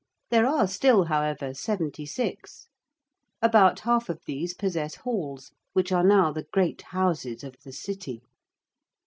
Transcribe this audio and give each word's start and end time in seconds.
There 0.31 0.47
are 0.47 0.65
still, 0.67 1.03
however, 1.03 1.53
76. 1.53 2.69
About 3.39 3.81
half 3.81 4.09
of 4.09 4.23
these 4.25 4.55
possess 4.55 4.95
Halls 4.95 5.51
which 5.73 5.91
are 5.91 6.03
now 6.03 6.31
the 6.31 6.47
Great 6.51 6.81
Houses 6.81 7.43
of 7.43 7.55
the 7.63 7.71
City. 7.71 8.23